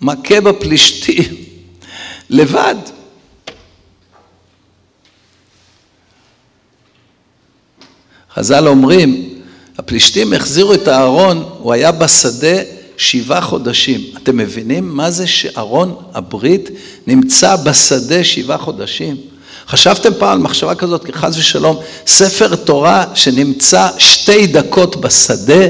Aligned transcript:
מכה 0.00 0.40
בפלישתים 0.40 1.34
לבד. 2.30 2.74
חז"ל 8.34 8.68
אומרים, 8.68 9.40
הפלישתים 9.78 10.32
החזירו 10.32 10.74
את 10.74 10.88
הארון, 10.88 11.44
הוא 11.58 11.72
היה 11.72 11.92
בשדה 11.92 12.62
שבעה 12.96 13.40
חודשים. 13.40 14.00
אתם 14.16 14.36
מבינים 14.36 14.88
מה 14.88 15.10
זה 15.10 15.26
שארון 15.26 15.96
הברית 16.14 16.70
נמצא 17.06 17.56
בשדה 17.56 18.24
שבעה 18.24 18.58
חודשים? 18.58 19.16
חשבתם 19.68 20.14
פעם 20.18 20.32
על 20.32 20.38
מחשבה 20.38 20.74
כזאת, 20.74 21.04
כי 21.04 21.12
חס 21.12 21.36
ושלום, 21.36 21.76
ספר 22.06 22.56
תורה 22.56 23.04
שנמצא 23.14 23.88
שתי 23.98 24.46
דקות 24.46 24.96
בשדה, 24.96 25.64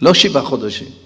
לא 0.00 0.14
שבעה 0.14 0.44
חודשים. 0.44 1.03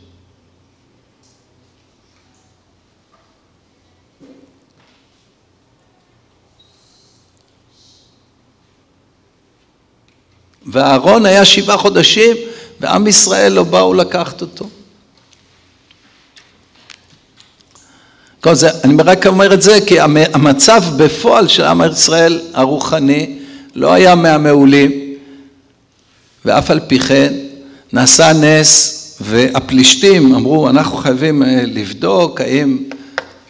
ואהרון 10.73 11.27
היה 11.27 11.45
שבעה 11.45 11.79
חודשים, 11.79 12.37
ועם 12.81 13.07
ישראל 13.07 13.53
לא 13.53 13.63
באו 13.63 13.95
לקחת 13.95 14.41
אותו. 14.41 14.69
כל 18.41 18.55
זה, 18.55 18.71
אני 18.85 19.03
רק 19.05 19.27
אומר 19.27 19.55
את 19.55 19.63
זה 19.63 19.79
כי 19.87 20.01
המצב 20.35 20.83
בפועל 20.97 21.49
של 21.49 21.65
עם 21.65 21.81
ישראל 21.93 22.41
הרוחני 22.55 23.39
לא 23.75 23.93
היה 23.93 24.15
מהמעולים, 24.15 24.93
ואף 26.45 26.71
על 26.71 26.81
פי 26.87 26.99
כן 26.99 27.33
נעשה 27.93 28.33
נס, 28.33 28.95
והפלישתים 29.21 30.35
אמרו, 30.35 30.69
אנחנו 30.69 30.97
חייבים 30.97 31.43
אה, 31.43 31.63
לבדוק 31.67 32.41
האם 32.41 32.79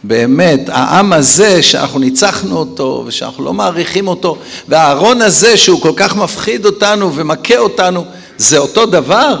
באמת 0.03 0.59
העם 0.67 1.13
הזה 1.13 1.63
שאנחנו 1.63 1.99
ניצחנו 1.99 2.57
אותו 2.57 3.03
ושאנחנו 3.07 3.43
לא 3.43 3.53
מעריכים 3.53 4.07
אותו, 4.07 4.37
והארון 4.67 5.21
הזה 5.21 5.57
שהוא 5.57 5.81
כל 5.81 5.93
כך 5.95 6.15
מפחיד 6.15 6.65
אותנו 6.65 7.15
ומכה 7.15 7.57
אותנו, 7.57 8.05
זה 8.37 8.57
אותו 8.57 8.85
דבר? 8.85 9.37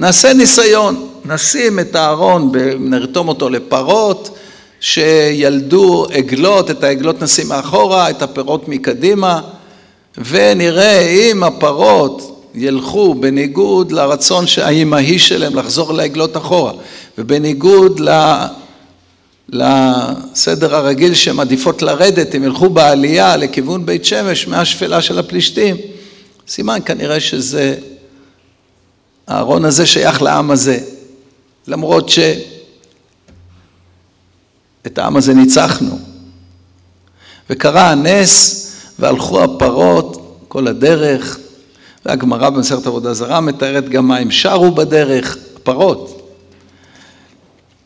נעשה 0.00 0.32
ניסיון, 0.32 1.08
נשים 1.24 1.78
את 1.78 1.94
הארון, 1.96 2.52
נרתום 2.78 3.28
אותו 3.28 3.48
לפרות, 3.48 4.38
שילדו 4.80 6.06
עגלות, 6.12 6.70
את 6.70 6.84
העגלות 6.84 7.22
נשים 7.22 7.48
מאחורה, 7.48 8.10
את 8.10 8.22
הפירות 8.22 8.68
מקדימה, 8.68 9.40
ונראה 10.18 11.00
אם 11.00 11.44
הפרות 11.44 12.42
ילכו 12.54 13.14
בניגוד 13.14 13.92
לרצון 13.92 14.44
האימהי 14.62 15.18
שלהם 15.18 15.56
לחזור 15.56 15.92
לעגלות 15.92 16.36
אחורה, 16.36 16.72
ובניגוד 17.18 18.00
לסדר 19.48 20.74
הרגיל 20.74 21.14
שהן 21.14 21.40
עדיפות 21.40 21.82
לרדת, 21.82 22.34
הם 22.34 22.44
ילכו 22.44 22.68
בעלייה 22.68 23.36
לכיוון 23.36 23.86
בית 23.86 24.04
שמש 24.04 24.48
מהשפלה 24.48 25.02
של 25.02 25.18
הפלישתים, 25.18 25.76
סימן 26.48 26.78
כנראה 26.84 27.20
שזה, 27.20 27.78
הארון 29.26 29.64
הזה 29.64 29.86
שייך 29.86 30.22
לעם 30.22 30.50
הזה, 30.50 30.78
למרות 31.66 32.08
ש... 32.08 32.18
את 34.86 34.98
העם 34.98 35.16
הזה 35.16 35.34
ניצחנו. 35.34 35.98
וקרה 37.50 37.90
הנס, 37.90 38.62
והלכו 38.98 39.44
הפרות 39.44 40.42
כל 40.48 40.66
הדרך, 40.66 41.38
והגמרא 42.06 42.50
במסכת 42.50 42.86
עבודה 42.86 43.14
זרה 43.14 43.40
מתארת 43.40 43.88
גם 43.88 44.08
מה 44.08 44.16
הם 44.16 44.30
שרו 44.30 44.74
בדרך, 44.74 45.36
הפרות. 45.56 46.30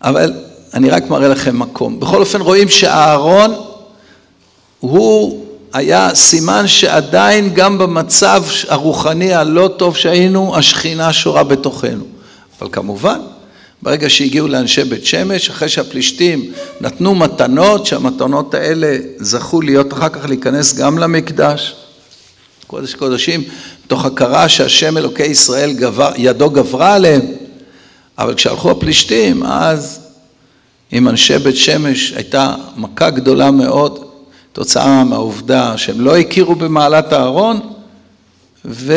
אבל 0.02 0.32
אני 0.74 0.90
רק 0.90 1.10
מראה 1.10 1.28
לכם 1.28 1.58
מקום. 1.58 2.00
בכל 2.00 2.20
אופן 2.20 2.40
רואים 2.40 2.68
שהארון 2.68 3.54
הוא 4.80 5.44
היה 5.72 6.14
סימן 6.14 6.68
שעדיין 6.68 7.54
גם 7.54 7.78
במצב 7.78 8.44
הרוחני 8.68 9.34
הלא 9.34 9.70
טוב 9.76 9.96
שהיינו, 9.96 10.56
השכינה 10.56 11.12
שורה 11.12 11.44
בתוכנו. 11.44 12.04
אבל 12.60 12.68
כמובן, 12.72 13.20
ברגע 13.82 14.10
שהגיעו 14.10 14.48
לאנשי 14.48 14.84
בית 14.84 15.06
שמש, 15.06 15.50
אחרי 15.50 15.68
שהפלישתים 15.68 16.52
נתנו 16.80 17.14
מתנות, 17.14 17.86
שהמתנות 17.86 18.54
האלה 18.54 18.96
זכו 19.18 19.60
להיות 19.60 19.92
אחר 19.92 20.08
כך 20.08 20.24
להיכנס 20.28 20.74
גם 20.74 20.98
למקדש, 20.98 21.74
קודש 22.66 22.94
קודשים, 22.94 23.42
תוך 23.86 24.04
הכרה 24.04 24.48
שהשם 24.48 24.96
אלוקי 24.98 25.22
ישראל 25.22 25.72
גבר, 25.72 26.10
ידו 26.16 26.50
גברה 26.50 26.94
עליהם, 26.94 27.22
אבל 28.18 28.34
כשהלכו 28.34 28.70
הפלישתים, 28.70 29.42
אז 29.42 30.09
עם 30.92 31.08
אנשי 31.08 31.38
בית 31.38 31.56
שמש 31.56 32.12
הייתה 32.12 32.54
מכה 32.76 33.10
גדולה 33.10 33.50
מאוד, 33.50 34.04
תוצאה 34.52 35.04
מהעובדה 35.04 35.76
שהם 35.76 36.00
לא 36.00 36.16
הכירו 36.16 36.54
במעלת 36.54 37.12
הארון, 37.12 37.60
ו... 38.64 38.92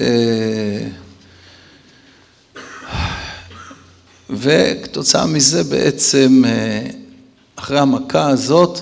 אה, 0.00 0.86
וכתוצאה 4.30 5.26
מזה 5.26 5.64
בעצם, 5.64 6.42
אה, 6.46 6.86
אחרי 7.56 7.78
המכה 7.78 8.28
הזאת, 8.28 8.80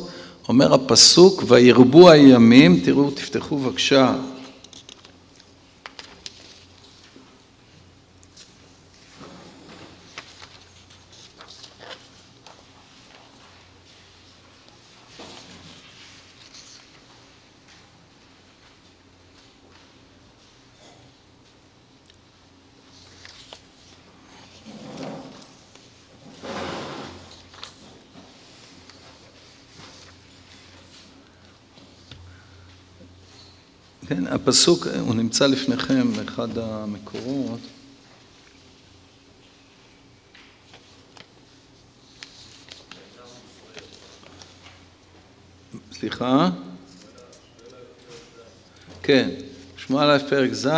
אומר 0.49 0.75
הפסוק, 0.75 1.45
וירבו 1.49 2.11
הימים, 2.11 2.81
תראו, 2.85 3.11
תפתחו 3.11 3.59
בבקשה 3.59 4.15
כן, 34.11 34.27
הפסוק, 34.27 34.87
הוא 34.87 35.15
נמצא 35.15 35.47
לפניכם 35.47 36.13
באחד 36.13 36.59
המקורות. 36.59 37.61
סליחה? 45.93 46.51
כן, 49.03 49.31
שמואל 49.77 50.11
א' 50.11 50.19
פרק 50.31 50.53
ז', 50.53 50.69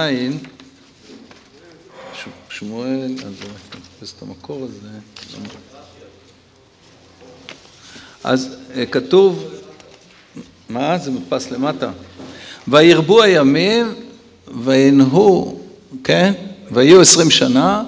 שמואל, 2.51 3.15
אז 3.19 3.35
אני 4.03 4.09
את 4.17 4.23
המקור 4.23 4.65
הזה. 4.65 4.99
אז 8.25 8.57
אה, 8.75 8.87
כתוב, 8.87 9.53
מה? 10.69 10.99
זה 10.99 11.11
מודפס 11.11 11.51
למטה. 11.51 11.93
וירבו 12.73 13.23
הימים 13.23 13.95
וינהו, 14.65 15.61
כן? 16.05 16.33
ויהיו 16.71 17.01
עשרים 17.01 17.31
שנה, 17.31 17.83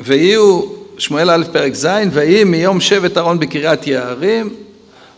ויהיו, 0.00 0.60
שמואל 0.98 1.30
א' 1.30 1.44
פרק 1.52 1.74
ז', 1.74 1.86
ויהי 2.12 2.44
מיום 2.44 2.80
שבט 2.80 3.18
אהרון 3.18 3.38
בקריית 3.38 3.86
יערים, 3.86 4.54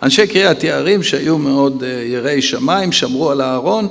אנשי 0.03 0.27
קריית 0.27 0.65
יערים 0.65 1.03
שהיו 1.03 1.39
מאוד 1.39 1.84
אה, 1.87 2.03
יראי 2.05 2.43
שמיים, 2.43 2.93
שמרו 2.93 3.31
על 3.31 3.41
הארון, 3.41 3.89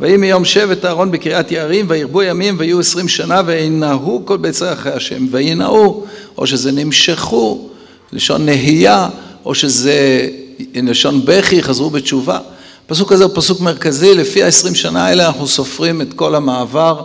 ויהי 0.00 0.16
מיום 0.16 0.44
שבט 0.44 0.84
אהרון 0.84 1.10
בקריית 1.10 1.52
יערים, 1.52 1.86
וירבו 1.88 2.22
ימים 2.22 2.54
ויהיו 2.58 2.80
עשרים 2.80 3.08
שנה, 3.08 3.42
וינהו 3.46 4.22
כל 4.24 4.36
בית 4.36 4.54
ישראל 4.54 4.72
אחרי 4.72 4.92
השם, 4.92 5.26
וינהו, 5.30 6.06
או 6.38 6.46
שזה 6.46 6.72
נמשכו, 6.72 7.68
לשון 8.12 8.44
נהייה, 8.44 9.08
או 9.44 9.54
שזה 9.54 10.28
לשון 10.74 11.24
בכי, 11.24 11.62
חזרו 11.62 11.90
בתשובה. 11.90 12.38
הפסוק 12.86 13.12
הזה 13.12 13.24
הוא 13.24 13.32
פסוק 13.34 13.60
מרכזי, 13.60 14.14
לפי 14.14 14.42
העשרים 14.42 14.74
שנה 14.74 15.06
האלה 15.06 15.26
אנחנו 15.26 15.46
סופרים 15.46 16.02
את 16.02 16.12
כל 16.12 16.34
המעבר 16.34 17.02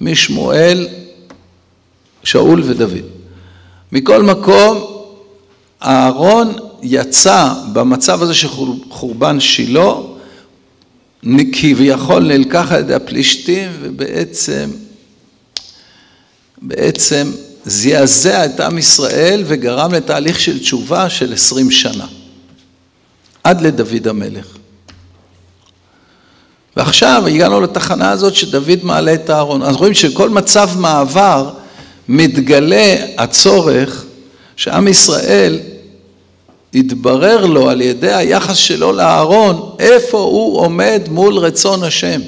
משמואל, 0.00 0.88
שאול 2.24 2.62
ודוד. 2.66 2.92
מכל 3.92 4.22
מקום, 4.22 4.84
אהרון 5.82 6.52
יצא 6.82 7.52
במצב 7.72 8.22
הזה 8.22 8.34
של 8.34 8.48
חורבן 8.90 9.40
שילה, 9.40 9.92
כביכול 11.52 12.22
נלקח 12.22 12.72
על 12.72 12.80
ידי 12.80 12.94
הפלישתים, 12.94 13.70
ובעצם, 13.80 14.70
בעצם 16.62 17.30
זעזע 17.64 18.44
את 18.44 18.60
עם 18.60 18.78
ישראל 18.78 19.42
וגרם 19.46 19.94
לתהליך 19.94 20.40
של 20.40 20.58
תשובה 20.58 21.10
של 21.10 21.32
עשרים 21.32 21.70
שנה. 21.70 22.06
עד 23.44 23.60
לדוד 23.60 24.08
המלך. 24.08 24.46
ועכשיו 26.76 27.22
הגענו 27.26 27.60
לתחנה 27.60 28.10
הזאת 28.10 28.34
שדוד 28.34 28.78
מעלה 28.82 29.14
את 29.14 29.30
הארון. 29.30 29.62
אז 29.62 29.76
רואים 29.76 29.94
שכל 29.94 30.30
מצב 30.30 30.70
מעבר 30.76 31.50
מתגלה 32.08 32.96
הצורך 33.18 34.04
שעם 34.56 34.88
ישראל 34.88 35.58
התברר 36.74 37.46
לו 37.46 37.70
על 37.70 37.80
ידי 37.80 38.14
היחס 38.14 38.56
שלו 38.56 38.92
לאהרון, 38.92 39.76
איפה 39.78 40.18
הוא 40.18 40.60
עומד 40.60 41.02
מול 41.10 41.38
רצון 41.38 41.84
השם. 41.84 42.20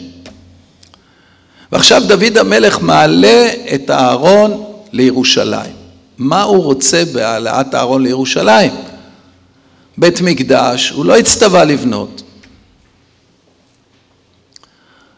ועכשיו 1.73 2.03
דוד 2.07 2.39
המלך 2.39 2.83
מעלה 2.83 3.49
את 3.75 3.91
האהרון 3.91 4.65
לירושלים. 4.93 5.73
מה 6.19 6.43
הוא 6.43 6.65
רוצה 6.65 7.03
בהעלאת 7.13 7.75
הארון 7.75 8.03
לירושלים? 8.07 8.94
בית 9.99 10.21
מקדש, 10.21 10.91
הוא 10.91 11.05
לא 11.05 11.17
הצטווה 11.17 11.65
לבנות. 11.65 12.23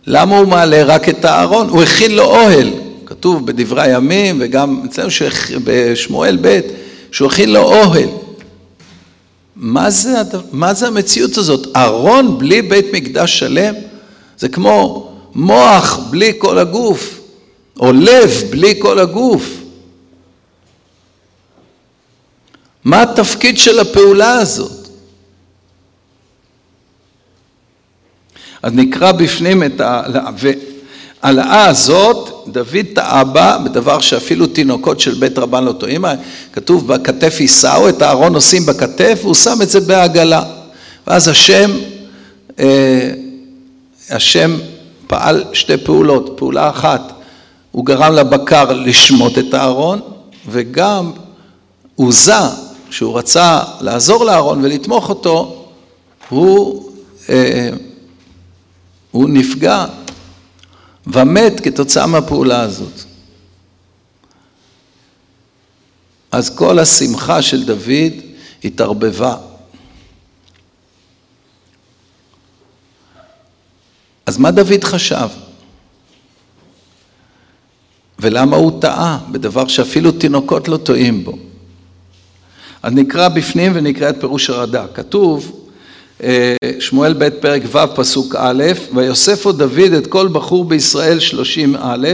למה 0.06 0.38
הוא 0.38 0.49
מעלה 0.49 0.84
רק 0.84 1.08
את 1.08 1.25
הארון? 1.25 1.69
הוא 1.69 1.82
הכין 1.82 2.14
לו 2.14 2.25
אוהל, 2.25 2.70
כתוב 3.06 3.46
בדברי 3.46 3.82
הימים 3.82 4.37
וגם 4.40 4.82
אצלנו 4.84 5.08
בשמואל 5.64 6.38
ב', 6.40 6.61
שהוא 7.12 7.28
הכין 7.28 7.52
לו 7.52 7.62
אוהל. 7.62 8.08
מה 9.56 9.90
זה, 9.90 10.14
מה 10.52 10.75
זה 10.75 10.87
המציאות 10.87 11.37
הזאת? 11.37 11.76
ארון 11.76 12.38
בלי 12.38 12.62
בית 12.62 12.87
מקדש 12.93 13.38
שלם? 13.38 13.75
זה 14.38 14.49
כמו 14.49 15.12
מוח 15.34 15.99
בלי 16.11 16.32
כל 16.38 16.58
הגוף, 16.58 17.20
או 17.81 17.93
לב 17.93 18.43
בלי 18.50 18.75
כל 18.78 18.99
הגוף. 18.99 19.66
מה 22.87 23.03
התפקיד 23.03 23.59
של 23.59 23.81
הפעולה 23.81 24.33
הזאת? 24.33 24.88
אז 28.62 28.73
נקרא 28.73 29.12
בפנים 29.12 29.62
את 29.62 29.81
ההעלאה 29.81 31.67
הזאת, 31.67 32.49
דוד 32.49 32.87
טעה 32.94 33.25
בה 33.25 33.59
בדבר 33.65 34.00
שאפילו 34.00 34.47
תינוקות 34.47 35.00
של 35.00 35.15
בית 35.15 35.38
רבן 35.38 35.65
לא 35.65 35.73
טועים, 35.73 36.05
כתוב 36.53 36.88
בכתף 36.88 37.37
יישאו, 37.41 37.88
את 37.88 38.03
הארון 38.03 38.35
עושים 38.35 38.67
בכתף, 38.67 39.19
והוא 39.23 39.35
שם 39.35 39.62
את 39.62 39.69
זה 39.71 39.81
בעגלה. 39.81 40.43
ואז 41.06 41.29
השם, 41.29 41.71
אה, 42.59 43.11
השם 44.11 44.56
פעל 45.06 45.44
שתי 45.53 45.77
פעולות, 45.77 46.35
פעולה 46.37 46.71
אחת, 46.71 47.12
הוא 47.73 47.87
גרם 47.87 48.12
לבקר 48.12 48.73
לשמוט 48.73 49.38
את 49.38 49.55
הארון, 49.55 50.00
וגם 50.49 51.11
עוזה 51.97 52.66
כשהוא 52.97 53.19
רצה 53.19 53.63
לעזור 53.81 54.25
לאהרון 54.25 54.65
ולתמוך 54.65 55.09
אותו, 55.09 55.69
הוא, 56.29 56.93
אה, 57.29 57.71
הוא 59.11 59.29
נפגע 59.29 59.87
ומת 61.07 61.61
כתוצאה 61.61 62.07
מהפעולה 62.07 62.61
הזאת. 62.61 63.01
אז 66.33 66.57
כל 66.57 66.79
השמחה 66.79 67.43
של 67.43 67.65
דוד 67.65 68.13
התערבבה. 68.65 69.37
אז 74.27 74.39
מה 74.39 74.51
דוד 74.51 74.85
חשב? 74.85 75.29
ולמה 78.19 78.57
הוא 78.57 78.81
טעה 78.81 79.19
בדבר 79.31 79.69
שאפילו 79.69 80.13
תינוקות 80.13 80.69
לא 80.69 80.77
טועים 80.77 81.25
בו? 81.25 81.46
אז 82.87 82.93
נקרא 82.93 83.29
בפנים 83.29 83.73
ונקרא 83.75 84.09
את 84.09 84.21
פירוש 84.21 84.50
הרד"ק. 84.50 84.87
כתוב, 84.94 85.53
אה, 86.23 86.55
שמואל 86.79 87.15
ב' 87.19 87.29
פרק 87.29 87.62
ו' 87.73 87.79
פסוק 87.94 88.35
א', 88.38 88.65
ויוספו 88.94 89.53
דוד 89.53 89.93
את 89.99 90.06
כל 90.06 90.29
בחור 90.29 90.65
בישראל 90.65 91.19
שלושים 91.19 91.77
א', 91.81 92.09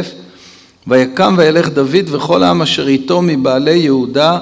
ויקם 0.86 1.34
וילך 1.38 1.68
דוד 1.68 2.04
וכל 2.10 2.42
העם 2.42 2.62
אשר 2.62 2.88
איתו 2.88 3.22
מבעלי 3.22 3.76
יהודה 3.76 4.38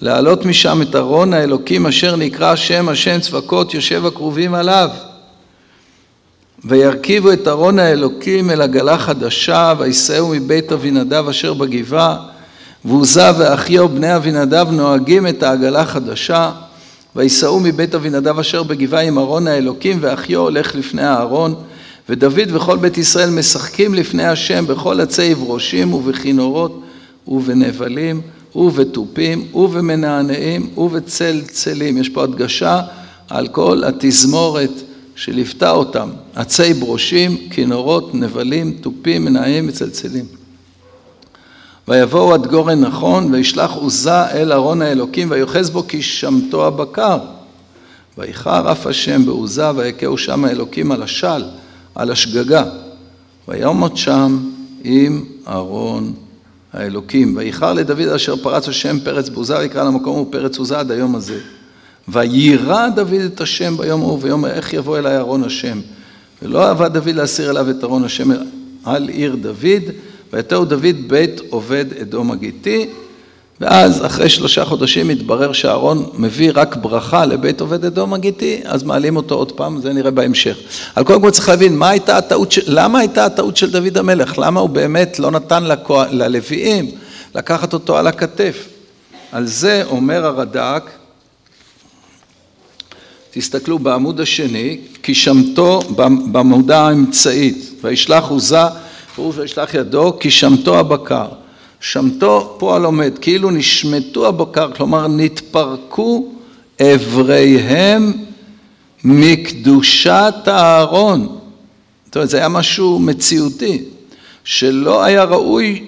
להעלות 0.00 0.46
משם 0.46 0.82
את 0.82 0.96
ארון 0.96 1.32
האלוקים 1.32 1.86
אשר 1.86 2.16
נקרא 2.16 2.56
שם 2.56 2.88
השם 2.88 3.20
צבקות 3.20 3.74
יושב 3.74 4.06
הקרובים 4.06 4.54
עליו. 4.54 4.90
וירכיבו 6.64 7.32
את 7.32 7.48
ארון 7.48 7.78
האלוקים 7.78 8.50
אל 8.50 8.60
עגלה 8.60 8.98
חדשה 8.98 9.74
ויסעו 9.78 10.28
מבית 10.28 10.72
אבינדב 10.72 11.28
אשר 11.28 11.54
בגבעה 11.54 12.35
ועוזה 12.86 13.38
ואחיו 13.38 13.88
בני 13.88 14.16
אבינדב 14.16 14.66
נוהגים 14.70 15.26
את 15.26 15.42
העגלה 15.42 15.84
חדשה, 15.84 16.52
ויסעו 17.16 17.60
מבית 17.60 17.94
אבינדב 17.94 18.38
אשר 18.38 18.62
בגבעה 18.62 19.02
עם 19.02 19.18
ארון 19.18 19.46
האלוקים, 19.46 19.98
ואחיו 20.00 20.40
הולך 20.40 20.74
לפני 20.74 21.02
הארון, 21.02 21.54
ודוד 22.08 22.48
וכל 22.52 22.76
בית 22.76 22.98
ישראל 22.98 23.30
משחקים 23.30 23.94
לפני 23.94 24.24
השם 24.24 24.66
בכל 24.66 25.00
עצי 25.00 25.34
ברושים 25.34 25.94
ובכינורות 25.94 26.82
ובנבלים 27.28 28.20
ובתופים 28.54 29.46
ובמנענעים 29.54 30.70
ובצלצלים. 30.76 31.98
יש 31.98 32.08
פה 32.08 32.22
הדגשה 32.22 32.80
על 33.28 33.48
כל 33.48 33.82
התזמורת 33.84 34.72
שליוותה 35.16 35.70
אותם, 35.70 36.10
עצי 36.34 36.74
ברושים, 36.74 37.36
כינורות, 37.50 38.14
נבלים, 38.14 38.76
תופים, 38.80 39.24
מנעים 39.24 39.68
וצלצלים. 39.68 40.45
ויבואו 41.88 42.34
עד 42.34 42.46
גורן 42.46 42.80
נכון, 42.80 43.34
וישלח 43.34 43.72
עוזה 43.72 44.26
אל 44.26 44.52
ארון 44.52 44.82
האלוקים, 44.82 45.30
ויוחז 45.30 45.70
בו 45.70 45.88
כי 45.88 46.02
שמתו 46.02 46.66
הבקר. 46.66 47.18
ויחר 48.18 48.72
אף 48.72 48.86
השם 48.86 49.26
בעוזה, 49.26 49.70
ויכהו 49.76 50.18
שם 50.18 50.44
האלוקים 50.44 50.92
על 50.92 51.02
השל, 51.02 51.44
על 51.94 52.10
השגגה. 52.10 52.64
ויעמוד 53.48 53.96
שם 53.96 54.38
עם 54.84 55.24
ארון 55.48 56.12
האלוקים. 56.72 57.36
ויחר 57.36 57.72
לדוד 57.72 58.08
אשר 58.08 58.36
פרץ 58.36 58.68
השם 58.68 59.00
פרץ 59.00 59.28
בעוזה, 59.28 59.58
ויקרא 59.58 59.84
למקום 59.84 60.16
הוא 60.16 60.26
פרץ 60.32 60.58
עוזה 60.58 60.78
עד 60.78 60.90
היום 60.90 61.14
הזה. 61.14 61.38
ויירא 62.08 62.88
דוד 62.88 63.20
את 63.34 63.40
השם 63.40 63.76
ביום 63.76 64.00
ההוא, 64.00 64.18
ויאמר 64.22 64.50
איך 64.50 64.72
יבוא 64.72 64.98
אליי 64.98 65.16
ארון 65.16 65.44
השם. 65.44 65.80
ולא 66.42 66.68
אהבה 66.68 66.88
דוד 66.88 67.08
להסיר 67.08 67.50
אליו 67.50 67.70
את 67.70 67.84
ארון 67.84 68.04
השם 68.04 68.30
על 68.84 69.08
עיר 69.08 69.36
דוד, 69.36 69.82
ויתהו 70.36 70.64
דוד 70.64 70.96
בית 71.06 71.40
עובד 71.50 71.84
אדום 72.02 72.30
הגיתי, 72.30 72.86
ואז 73.60 74.06
אחרי 74.06 74.28
שלושה 74.28 74.64
חודשים 74.64 75.10
התברר 75.10 75.52
שאהרון 75.52 76.10
מביא 76.14 76.50
רק 76.54 76.76
ברכה 76.76 77.26
לבית 77.26 77.60
עובד 77.60 77.84
אדום 77.84 78.14
הגיתי, 78.14 78.60
אז 78.64 78.82
מעלים 78.82 79.16
אותו 79.16 79.34
עוד 79.34 79.52
פעם, 79.52 79.80
זה 79.80 79.92
נראה 79.92 80.10
בהמשך. 80.10 80.56
על 80.94 81.04
קודם 81.04 81.22
כל 81.22 81.30
צריך 81.30 81.48
להבין, 81.48 81.76
מה 81.76 81.88
הייתה 81.88 82.16
הטעות, 82.16 82.52
של, 82.52 82.62
למה 82.66 82.98
הייתה 82.98 83.24
הטעות 83.24 83.56
של 83.56 83.70
דוד 83.70 83.98
המלך? 83.98 84.38
למה 84.38 84.60
הוא 84.60 84.68
באמת 84.68 85.18
לא 85.18 85.30
נתן 85.30 85.64
לכו, 85.64 86.02
ללוויים 86.10 86.90
לקחת 87.34 87.72
אותו 87.72 87.96
על 87.96 88.06
הכתף? 88.06 88.68
על 89.32 89.46
זה 89.46 89.82
אומר 89.86 90.26
הרד"ק, 90.26 90.90
תסתכלו 93.30 93.78
בעמוד 93.78 94.20
השני, 94.20 94.78
כי 95.02 95.14
שמתו 95.14 95.80
בעמודה 96.32 96.80
האמצעית, 96.86 97.70
וישלח 97.82 98.24
עוזה 98.28 98.85
פירוש 99.16 99.36
וישלח 99.38 99.74
ידו 99.74 100.16
כי 100.20 100.30
שמתו 100.30 100.78
הבקר. 100.78 101.26
שמתו 101.80 102.56
פועל 102.58 102.84
עומד, 102.84 103.18
כאילו 103.20 103.50
נשמטו 103.50 104.28
הבקר, 104.28 104.72
כלומר 104.72 105.06
נתפרקו 105.08 106.32
אבריהם 106.82 108.12
מקדושת 109.04 110.34
הארון. 110.46 111.38
זאת 112.04 112.16
אומרת, 112.16 112.30
זה 112.30 112.36
היה 112.36 112.48
משהו 112.48 112.98
מציאותי, 112.98 113.84
שלא 114.44 115.04
היה 115.04 115.24
ראוי 115.24 115.84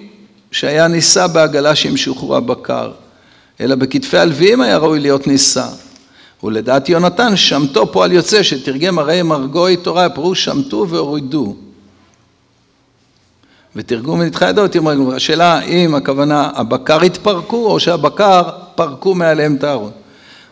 שהיה 0.51 0.87
נישא 0.87 1.27
בעגלה 1.27 1.75
שימשכו 1.75 2.37
הבקר, 2.37 2.91
אלא 3.61 3.75
בכתפי 3.75 4.17
הלוויים 4.17 4.61
היה 4.61 4.77
ראוי 4.77 4.99
להיות 4.99 5.27
נישא. 5.27 5.67
ולדעת 6.43 6.89
יונתן, 6.89 7.37
שמתו 7.37 7.91
פועל 7.91 8.11
יוצא, 8.11 8.43
שתרגם 8.43 8.99
הרי 8.99 9.21
מרגוי 9.21 9.77
תורה, 9.77 10.09
פירוש 10.09 10.45
שמתו 10.45 10.85
והורידו. 10.89 11.55
ותרגום 13.75 14.19
ונדחה 14.19 14.49
ידו, 14.49 14.67
תראו, 14.67 15.13
השאלה 15.15 15.61
אם 15.61 15.95
הכוונה 15.95 16.49
הבקר 16.55 17.01
התפרקו 17.01 17.71
או 17.71 17.79
שהבקר 17.79 18.41
פרקו 18.75 19.15
מעליהם 19.15 19.55
את 19.55 19.63
הארון. 19.63 19.91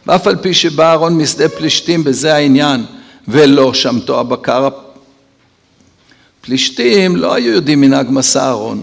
ואף 0.07 0.27
על 0.27 0.35
פי 0.35 0.53
שבא 0.53 0.89
אהרון 0.89 1.17
משדה 1.17 1.49
פלישתים 1.49 2.03
בזה 2.03 2.35
העניין 2.35 2.85
ולא 3.27 3.73
שמתו 3.73 4.19
הבקר 4.19 4.69
פלישתים 6.41 7.15
לא 7.15 7.33
היו 7.33 7.51
יודעים 7.53 7.81
מנהג 7.81 8.07
מסע 8.09 8.43
אהרון 8.43 8.81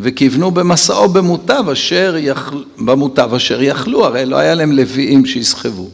וכיוונו 0.00 0.50
במסעו 0.50 1.08
במוטב 1.08 1.64
אשר, 1.72 2.16
יכל... 2.18 2.62
במוטב 2.78 3.34
אשר 3.34 3.62
יכלו, 3.62 4.06
הרי 4.06 4.26
לא 4.26 4.36
היה 4.36 4.54
להם 4.54 4.72
לוויים 4.72 5.26
שיסחבו, 5.26 5.88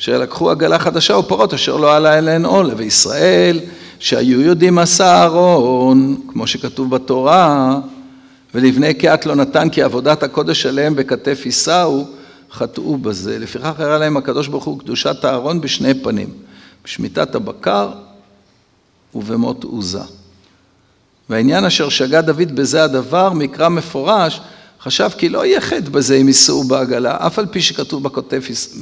אשר 0.00 0.18
לקחו 0.18 0.50
עגלה 0.50 0.78
חדשה 0.78 1.16
ופרות 1.16 1.54
אשר 1.54 1.76
לא 1.76 1.96
עלה 1.96 2.18
אליהן 2.18 2.44
עול, 2.44 2.70
וישראל 2.76 3.60
שהיו 4.02 4.40
יודעים 4.40 4.78
עשה 4.78 5.14
אהרון, 5.14 6.16
כמו 6.28 6.46
שכתוב 6.46 6.90
בתורה, 6.90 7.78
ולבני 8.54 8.94
קהת 8.94 9.26
לא 9.26 9.34
נתן 9.34 9.68
כי 9.68 9.82
עבודת 9.82 10.22
הקודש 10.22 10.66
עליהם 10.66 10.94
בכתף 10.94 11.42
יישאו, 11.44 12.04
חטאו 12.52 12.96
בזה. 12.96 13.38
לפיכך 13.38 13.72
הראה 13.78 13.98
להם 13.98 14.16
הקדוש 14.16 14.48
ברוך 14.48 14.64
הוא 14.64 14.78
קדושת 14.78 15.24
אהרון 15.24 15.60
בשני 15.60 15.94
פנים, 15.94 16.28
בשמיטת 16.84 17.34
הבקר 17.34 17.90
ובמות 19.14 19.64
עוזה. 19.64 20.02
והעניין 21.30 21.64
אשר 21.64 21.88
שגה 21.88 22.20
דוד 22.20 22.56
בזה 22.56 22.84
הדבר, 22.84 23.32
מקרא 23.32 23.68
מפורש, 23.68 24.40
חשב 24.80 25.10
כי 25.18 25.28
לא 25.28 25.46
יהיה 25.46 25.60
חטא 25.60 25.90
בזה 25.90 26.14
אם 26.14 26.28
ייסעו 26.28 26.64
בעגלה, 26.64 27.16
אף 27.26 27.38
על 27.38 27.46
פי 27.46 27.60
שכתוב 27.62 28.02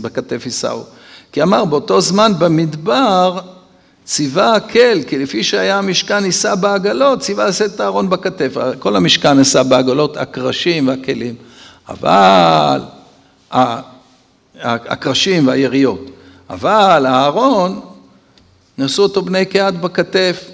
בכתף 0.02 0.44
ייסעו. 0.44 0.84
כי 1.32 1.42
אמר 1.42 1.64
באותו 1.64 2.00
זמן 2.00 2.32
במדבר 2.38 3.40
ציווה 4.10 4.54
הקל, 4.54 5.00
כי 5.06 5.18
לפי 5.18 5.44
שהיה 5.44 5.78
המשכן 5.78 6.24
יישא 6.24 6.54
בעגלות, 6.54 7.20
ציווה 7.20 7.46
לשאת 7.46 7.74
את 7.74 7.80
הארון 7.80 8.10
בכתף. 8.10 8.54
כל 8.78 8.96
המשכן 8.96 9.32
נישא 9.32 9.62
בעגלות, 9.62 10.16
הקרשים 10.16 10.88
והכלים. 10.88 11.34
אבל 11.88 12.80
הקרשים 14.60 15.46
והיריות. 15.46 16.10
אבל 16.50 17.06
הארון, 17.06 17.80
נשאו 18.78 19.02
אותו 19.02 19.22
בני 19.22 19.46
קהת 19.46 19.74
בכתף. 19.74 20.50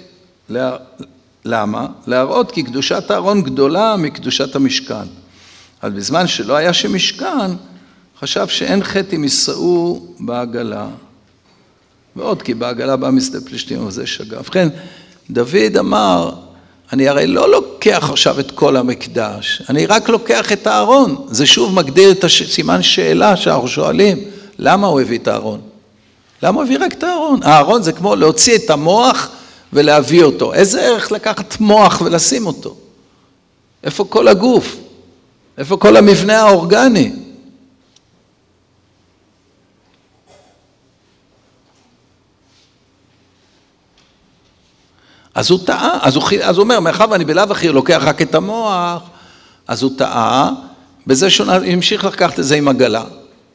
למה? 1.45 1.87
להראות 2.07 2.51
כי 2.51 2.63
קדושת 2.63 3.11
הארון 3.11 3.41
גדולה 3.41 3.95
מקדושת 3.97 4.55
המשכן. 4.55 5.07
אבל 5.83 5.91
בזמן 5.91 6.27
שלא 6.27 6.55
היה 6.55 6.73
שם 6.73 6.95
משכן, 6.95 7.51
חשב 8.19 8.47
שאין 8.47 8.83
חטא 8.83 9.15
אם 9.15 9.23
יישאו 9.23 10.05
בעגלה. 10.19 10.87
ועוד 12.17 12.41
כי 12.41 12.53
בעגלה 12.53 12.95
בא 12.95 13.09
משדה 13.09 13.41
פלישתים, 13.41 13.87
וזה 13.87 14.07
שגה. 14.07 14.39
ובכן, 14.39 14.69
דוד 15.29 15.77
אמר, 15.79 16.31
אני 16.93 17.09
הרי 17.09 17.27
לא 17.27 17.51
לוקח 17.51 18.09
עכשיו 18.09 18.39
את 18.39 18.51
כל 18.51 18.75
המקדש, 18.77 19.61
אני 19.69 19.85
רק 19.85 20.09
לוקח 20.09 20.51
את 20.51 20.67
הארון. 20.67 21.25
זה 21.29 21.45
שוב 21.45 21.73
מגדיר 21.75 22.11
את 22.11 22.23
הסימן 22.23 22.83
שאלה 22.83 23.37
שאנחנו 23.37 23.67
שואלים, 23.67 24.17
למה 24.59 24.87
הוא 24.87 25.01
הביא 25.01 25.17
את 25.17 25.27
הארון? 25.27 25.61
למה 26.43 26.55
הוא 26.55 26.63
הביא 26.63 26.77
רק 26.79 26.93
את 26.93 27.03
הארון? 27.03 27.39
הארון 27.43 27.83
זה 27.83 27.91
כמו 27.91 28.15
להוציא 28.15 28.55
את 28.55 28.69
המוח 28.69 29.29
ולהביא 29.73 30.23
אותו. 30.23 30.53
איזה 30.53 30.81
ערך 30.81 31.11
לקחת 31.11 31.59
מוח 31.59 32.01
ולשים 32.01 32.47
אותו? 32.47 32.75
איפה 33.83 34.05
כל 34.09 34.27
הגוף? 34.27 34.77
איפה 35.57 35.77
כל 35.77 35.97
המבנה 35.97 36.41
האורגני? 36.41 37.11
אז 45.37 45.49
הוא 45.49 45.59
טעה, 45.65 45.99
אז 46.01 46.15
הוא, 46.15 46.23
אז 46.43 46.57
הוא 46.57 46.63
אומר, 46.63 46.79
מאחר 46.79 47.05
ואני 47.11 47.25
בלאו 47.25 47.51
הכי 47.51 47.67
לוקח 47.67 48.01
רק 48.01 48.21
את 48.21 48.35
המוח, 48.35 49.01
אז 49.67 49.83
הוא 49.83 49.91
טעה, 49.97 50.51
בזה 51.07 51.29
שהוא 51.29 51.51
המשיך 51.51 52.05
לקחת 52.05 52.39
את 52.39 52.45
זה 52.45 52.55
עם 52.55 52.67
עגלה. 52.67 53.03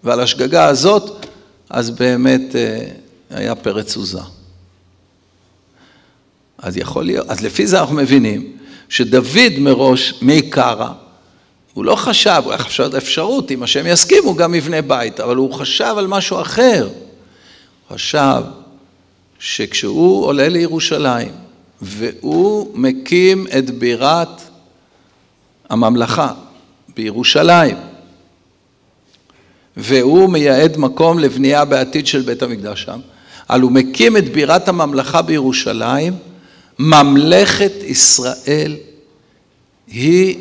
ועל 0.04 0.20
השגגה 0.20 0.64
הזאת, 0.66 1.26
אז 1.70 1.90
באמת 1.90 2.56
אה, 2.56 2.86
היה 3.30 3.54
פרץ 3.54 3.86
תזוזה. 3.86 4.20
אז 6.58 6.76
יכול 6.76 7.04
להיות, 7.04 7.30
אז 7.30 7.40
לפי 7.40 7.66
זה 7.66 7.80
אנחנו 7.80 7.94
מבינים 7.94 8.56
שדוד 8.88 9.58
מראש, 9.58 10.14
מעיקרא, 10.20 10.88
הוא 11.72 11.84
לא 11.84 11.96
חשב, 11.96 12.42
הוא 12.44 12.52
היה 12.52 12.58
חשב 12.58 12.94
אפשרות, 12.96 13.50
אם 13.50 13.62
השם 13.62 13.86
יסכים 13.86 14.24
הוא 14.24 14.36
גם 14.36 14.54
יבנה 14.54 14.82
בית, 14.82 15.20
אבל 15.20 15.36
הוא 15.36 15.54
חשב 15.54 15.94
על 15.98 16.06
משהו 16.06 16.40
אחר. 16.40 16.88
הוא 17.88 17.94
חשב 17.94 18.42
שכשהוא 19.38 20.26
עולה 20.26 20.48
לירושלים, 20.48 21.41
והוא 21.82 22.70
מקים 22.74 23.46
את 23.58 23.70
בירת 23.70 24.42
הממלכה 25.70 26.32
בירושלים, 26.96 27.76
והוא 29.76 30.30
מייעד 30.30 30.76
מקום 30.76 31.18
לבנייה 31.18 31.64
בעתיד 31.64 32.06
של 32.06 32.22
בית 32.22 32.42
המקדש 32.42 32.82
שם, 32.82 33.00
אבל 33.50 33.60
הוא 33.60 33.72
מקים 33.72 34.16
את 34.16 34.32
בירת 34.32 34.68
הממלכה 34.68 35.22
בירושלים, 35.22 36.16
ממלכת 36.78 37.72
ישראל 37.82 38.76
היא 39.86 40.36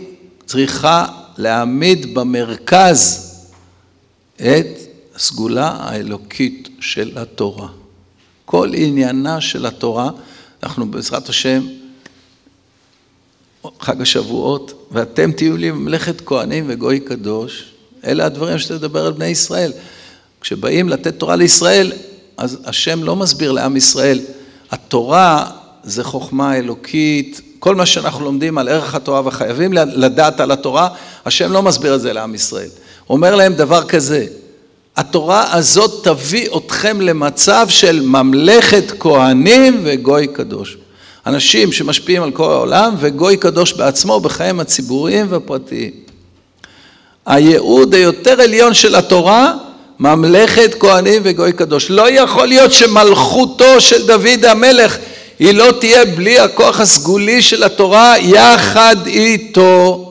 צריכה 0.45 1.05
להעמיד 1.37 2.13
במרכז 2.13 3.27
את 4.35 4.67
הסגולה 5.15 5.75
האלוקית 5.79 6.69
של 6.79 7.11
התורה. 7.15 7.67
כל 8.45 8.71
עניינה 8.73 9.41
של 9.41 9.65
התורה 9.65 10.11
אנחנו 10.63 10.91
בעזרת 10.91 11.29
השם, 11.29 11.67
חג 13.79 14.01
השבועות, 14.01 14.87
ואתם 14.91 15.31
תהיו 15.31 15.57
לי 15.57 15.71
ממלכת 15.71 16.21
כהנים 16.25 16.65
וגוי 16.67 16.99
קדוש, 16.99 17.71
אלה 18.05 18.25
הדברים 18.25 18.59
שתדבר 18.59 19.05
על 19.05 19.11
בני 19.11 19.27
ישראל. 19.27 19.71
כשבאים 20.41 20.89
לתת 20.89 21.19
תורה 21.19 21.35
לישראל, 21.35 21.91
אז 22.37 22.59
השם 22.65 23.03
לא 23.03 23.15
מסביר 23.15 23.51
לעם 23.51 23.77
ישראל, 23.77 24.19
התורה 24.71 25.51
זה 25.83 26.03
חוכמה 26.03 26.57
אלוקית, 26.57 27.41
כל 27.59 27.75
מה 27.75 27.85
שאנחנו 27.85 28.25
לומדים 28.25 28.57
על 28.57 28.67
ערך 28.67 28.95
התורה 28.95 29.21
וחייבים 29.27 29.73
לדעת 29.73 30.39
על 30.39 30.51
התורה, 30.51 30.89
השם 31.25 31.51
לא 31.51 31.61
מסביר 31.61 31.95
את 31.95 32.01
זה 32.01 32.13
לעם 32.13 32.35
ישראל. 32.35 32.69
הוא 33.07 33.15
אומר 33.15 33.35
להם 33.35 33.53
דבר 33.53 33.83
כזה, 33.83 34.27
התורה 34.97 35.53
הזאת 35.53 36.03
תביא 36.03 36.47
אתכם 36.57 37.01
למצב 37.01 37.65
של 37.69 38.01
ממלכת 38.01 38.91
כהנים 38.99 39.79
וגוי 39.83 40.27
קדוש. 40.27 40.77
אנשים 41.25 41.71
שמשפיעים 41.71 42.23
על 42.23 42.31
כל 42.31 42.51
העולם 42.51 42.95
וגוי 42.99 43.37
קדוש 43.37 43.73
בעצמו 43.73 44.19
בחיים 44.19 44.59
הציבוריים 44.59 45.27
והפרטיים. 45.29 45.91
הייעוד 47.25 47.93
היותר 47.93 48.41
עליון 48.41 48.73
של 48.73 48.95
התורה, 48.95 49.53
ממלכת 49.99 50.75
כהנים 50.79 51.21
וגוי 51.25 51.53
קדוש. 51.53 51.89
לא 51.89 52.11
יכול 52.11 52.47
להיות 52.47 52.73
שמלכותו 52.73 53.81
של 53.81 54.07
דוד 54.07 54.45
המלך 54.45 54.97
היא 55.39 55.53
לא 55.53 55.71
תהיה 55.79 56.05
בלי 56.05 56.39
הכוח 56.39 56.79
הסגולי 56.79 57.41
של 57.41 57.63
התורה 57.63 58.17
יחד 58.19 58.95
איתו. 59.05 60.07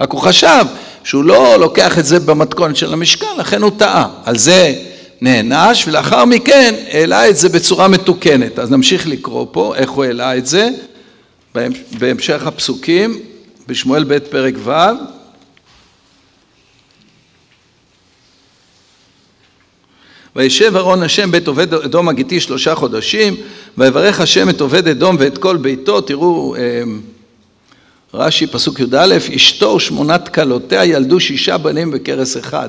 רק 0.00 0.10
הוא 0.12 0.20
חשב 0.20 0.64
שהוא 1.04 1.24
לא 1.24 1.56
לוקח 1.60 1.98
את 1.98 2.04
זה 2.04 2.20
במתכון 2.20 2.74
של 2.74 2.92
המשכן, 2.92 3.26
לכן 3.38 3.62
הוא 3.62 3.70
טעה. 3.76 4.08
על 4.24 4.38
זה 4.38 4.74
נענש, 5.20 5.88
ולאחר 5.88 6.24
מכן 6.24 6.74
העלה 6.90 7.28
את 7.28 7.36
זה 7.36 7.48
בצורה 7.48 7.88
מתוקנת. 7.88 8.58
אז 8.58 8.70
נמשיך 8.70 9.06
לקרוא 9.06 9.46
פה 9.52 9.74
איך 9.76 9.90
הוא 9.90 10.04
העלה 10.04 10.36
את 10.36 10.46
זה 10.46 10.68
בהמשך 11.98 12.46
הפסוקים, 12.46 13.20
בשמואל 13.66 14.04
ב' 14.04 14.18
פרק 14.18 14.54
ו'. 14.58 14.70
וישב 20.36 20.76
אהרון 20.76 21.02
השם 21.02 21.30
בית 21.30 21.48
עובד 21.48 21.74
אדום 21.74 22.08
הגיתי 22.08 22.40
שלושה 22.40 22.74
חודשים, 22.74 23.36
ויברך 23.78 24.20
השם 24.20 24.48
את 24.48 24.60
עובד 24.60 24.88
אדום 24.88 25.16
ואת 25.18 25.38
כל 25.38 25.56
ביתו, 25.56 26.00
תראו 26.00 26.56
אה, 26.56 26.82
רש"י, 28.14 28.46
פסוק 28.46 28.80
י"א, 28.80 29.16
אשתו 29.36 29.66
ושמונת 29.66 30.28
כלותיה 30.28 30.84
ילדו 30.84 31.20
שישה 31.20 31.58
בנים 31.58 31.90
בכרס 31.90 32.36
אחד. 32.36 32.68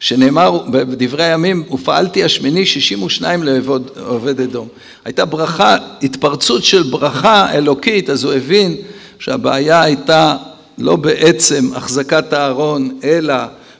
שנאמר 0.00 0.58
בדברי 0.70 1.24
הימים, 1.24 1.64
ופעלתי 1.72 2.24
השמיני 2.24 2.66
שישים 2.66 3.02
ושניים 3.02 3.42
לעובד 3.42 4.40
אדום. 4.40 4.68
הייתה 5.04 5.24
ברכה, 5.24 5.76
התפרצות 6.02 6.64
של 6.64 6.82
ברכה 6.82 7.52
אלוקית, 7.52 8.10
אז 8.10 8.24
הוא 8.24 8.32
הבין 8.32 8.76
שהבעיה 9.18 9.82
הייתה 9.82 10.36
לא 10.78 10.96
בעצם 10.96 11.70
החזקת 11.74 12.32
הארון, 12.32 12.98
אלא 13.04 13.34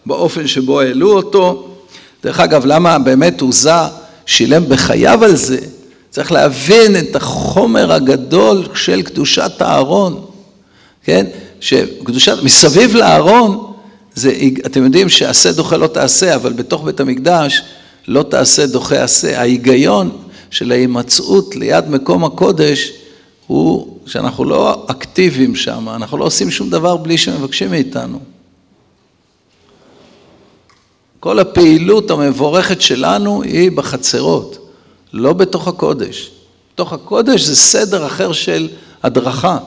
באופן 0.06 0.46
שבו 0.46 0.80
העלו 0.80 1.12
אותו. 1.12 1.70
דרך 2.24 2.40
אגב, 2.40 2.66
למה 2.66 2.98
באמת 2.98 3.40
עוזה 3.40 3.70
שילם 4.26 4.68
בחייו 4.68 5.24
על 5.24 5.36
זה? 5.36 5.58
צריך 6.10 6.32
להבין 6.32 6.96
את 6.96 7.16
החומר 7.16 7.92
הגדול 7.92 8.62
של 8.74 9.02
קדושת 9.02 9.52
הארון. 9.62 10.23
כן? 11.04 11.26
שקדושת, 11.60 12.42
מסביב 12.42 12.94
לארון, 12.94 13.72
זה, 14.14 14.32
אתם 14.66 14.84
יודעים 14.84 15.08
שעשה 15.08 15.52
דוחה 15.52 15.76
לא 15.76 15.86
תעשה, 15.86 16.34
אבל 16.34 16.52
בתוך 16.52 16.84
בית 16.84 17.00
המקדש 17.00 17.62
לא 18.08 18.22
תעשה 18.22 18.66
דוחה 18.66 19.02
עשה. 19.02 19.40
ההיגיון 19.40 20.18
של 20.50 20.72
ההימצאות 20.72 21.56
ליד 21.56 21.88
מקום 21.88 22.24
הקודש 22.24 22.92
הוא 23.46 23.98
שאנחנו 24.06 24.44
לא 24.44 24.86
אקטיביים 24.90 25.56
שם, 25.56 25.88
אנחנו 25.88 26.18
לא 26.18 26.24
עושים 26.24 26.50
שום 26.50 26.70
דבר 26.70 26.96
בלי 26.96 27.18
שמבקשים 27.18 27.70
מאיתנו. 27.70 28.18
כל 31.20 31.38
הפעילות 31.38 32.10
המבורכת 32.10 32.80
שלנו 32.80 33.42
היא 33.42 33.70
בחצרות, 33.70 34.68
לא 35.12 35.32
בתוך 35.32 35.68
הקודש. 35.68 36.30
בתוך 36.74 36.92
הקודש 36.92 37.42
זה 37.42 37.56
סדר 37.56 38.06
אחר 38.06 38.32
של 38.32 38.68
הדרכה. 39.02 39.58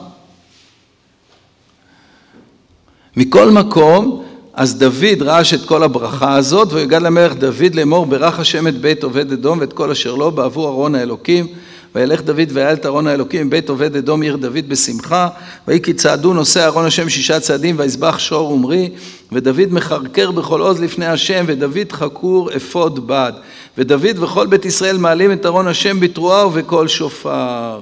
מכל 3.18 3.50
מקום, 3.50 4.22
אז 4.54 4.78
דוד 4.78 5.22
רעש 5.22 5.54
את 5.54 5.64
כל 5.64 5.82
הברכה 5.82 6.36
הזאת, 6.36 6.72
ויגד 6.72 7.02
למלך 7.02 7.34
דוד 7.34 7.74
לאמור, 7.74 8.06
ברך 8.06 8.38
השם 8.38 8.66
את 8.66 8.80
בית 8.80 9.02
עובד 9.02 9.32
אדום 9.32 9.58
ואת 9.60 9.72
כל 9.72 9.90
אשר 9.90 10.14
לו 10.14 10.30
בעבור 10.30 10.68
ארון 10.68 10.94
האלוקים. 10.94 11.46
וילך 11.94 12.22
דוד 12.22 12.48
ויעל 12.52 12.74
את 12.74 12.86
ארון 12.86 13.06
האלוקים 13.06 13.46
מבית 13.46 13.68
עובד 13.68 13.96
אדום 13.96 14.22
עיר 14.22 14.36
דוד 14.36 14.68
בשמחה. 14.68 15.28
ויהי 15.68 15.80
כי 15.82 15.92
צעדו 15.92 16.34
נושא 16.34 16.66
ארון 16.66 16.84
השם 16.84 17.08
שישה 17.08 17.40
צעדים 17.40 17.74
ויזבח 17.78 18.18
שור 18.18 18.50
ומרי. 18.50 18.90
ודוד 19.32 19.72
מחרקר 19.72 20.30
בכל 20.30 20.60
עוז 20.60 20.80
לפני 20.80 21.06
השם 21.06 21.44
ודוד 21.48 21.92
חקור 21.92 22.50
אפוד 22.56 23.06
בד. 23.06 23.32
ודוד 23.78 24.22
וכל 24.22 24.46
בית 24.46 24.64
ישראל 24.64 24.98
מעלים 24.98 25.32
את 25.32 25.46
ארון 25.46 25.66
השם 25.66 26.00
בתרועה 26.00 26.46
ובקול 26.46 26.88
שופר. 26.88 27.80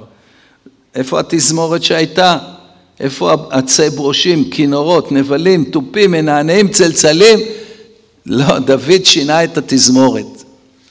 איפה 0.95 1.21
התזמורת 1.21 1.83
שהייתה? 1.83 2.39
איפה 3.01 3.35
עצי 3.51 3.91
ברושים, 3.91 4.51
כינורות, 4.51 5.13
נבלים, 5.13 5.65
תופים, 5.65 6.11
מנענעים, 6.11 6.69
צלצלים? 6.69 7.39
לא, 8.27 8.59
דוד 8.59 9.05
שינה 9.05 9.45
את 9.45 9.59
התזמורת. 9.59 10.43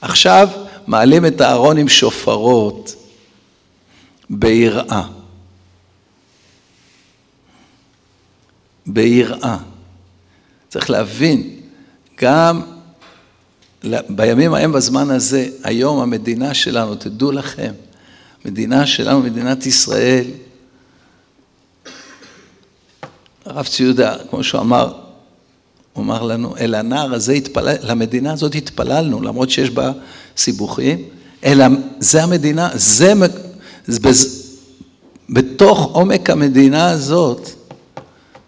עכשיו 0.01 0.49
מעלים 0.87 1.25
את 1.25 1.41
הארון 1.41 1.77
עם 1.77 1.87
שופרות 1.87 2.95
ביראה. 4.29 5.03
ביראה. 8.85 9.57
צריך 10.69 10.89
להבין, 10.89 11.49
גם 12.21 12.61
בימים 14.09 14.53
ההם 14.53 14.71
בזמן 14.71 15.09
הזה, 15.09 15.49
היום 15.63 15.99
המדינה 15.99 16.53
שלנו, 16.53 16.95
תדעו 16.95 17.31
לכם, 17.31 17.71
מדינה 18.45 18.85
שלנו, 18.85 19.19
מדינת 19.19 19.65
ישראל, 19.65 20.25
הרב 23.45 23.67
ציודה, 23.67 24.15
כמו 24.29 24.43
שהוא 24.43 24.61
אמר, 24.61 24.93
הוא 25.93 26.03
אמר 26.03 26.23
לנו, 26.23 26.57
אל 26.57 26.75
הנער 26.75 27.13
הזה 27.13 27.33
התפלל, 27.33 27.75
למדינה 27.81 28.33
הזאת 28.33 28.55
התפללנו, 28.55 29.21
למרות 29.21 29.49
שיש 29.49 29.69
בה 29.69 29.91
סיבוכים, 30.37 31.03
אלא 31.43 31.65
זה 31.99 32.23
המדינה, 32.23 32.69
זה, 32.73 33.13
זה 33.85 33.99
בתוך 35.29 35.89
עומק 35.93 36.29
המדינה 36.29 36.89
הזאת 36.89 37.49